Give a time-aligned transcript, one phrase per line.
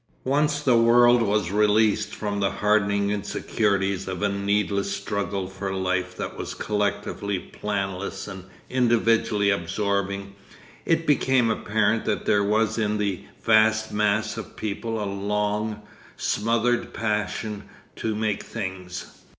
[0.25, 6.17] Once the world was released from the hardening insecurities of a needless struggle for life
[6.17, 10.33] that was collectively planless and individually absorbing,
[10.85, 15.83] it became apparent that there was in the vast mass of people a long,
[16.17, 17.61] smothered passion
[17.95, 19.21] to make things.